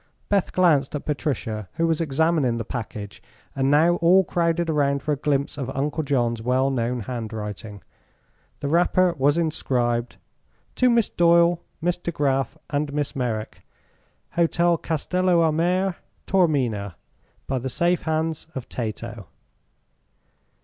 Beth 0.29 0.51
glanced 0.51 0.95
at 0.95 1.05
Patricia, 1.05 1.69
who 1.73 1.85
was 1.85 2.01
examining 2.01 2.57
the 2.57 2.65
package, 2.65 3.21
and 3.55 3.69
now 3.69 3.97
all 3.97 4.23
crowded 4.23 4.67
around 4.67 5.03
for 5.03 5.11
a 5.11 5.15
glimpse 5.15 5.59
of 5.59 5.69
Uncle 5.75 6.01
John's 6.01 6.41
well 6.41 6.71
known 6.71 7.01
handwriting. 7.01 7.83
The 8.61 8.67
wrapper 8.67 9.13
was 9.13 9.37
inscribed: 9.37 10.15
"To 10.77 10.89
Miss 10.89 11.07
Doyle, 11.11 11.61
Miss 11.81 11.97
De 11.97 12.09
Graf 12.11 12.57
and 12.71 12.91
Miss 12.91 13.15
Merrick, 13.15 13.61
Hotel 14.31 14.75
Castello 14.75 15.43
a 15.43 15.51
Mare, 15.51 15.97
Taormina. 16.25 16.95
_By 17.47 17.61
the 17.61 17.69
safe 17.69 18.01
hands 18.01 18.47
of 18.55 18.67
Tato." 18.67 19.27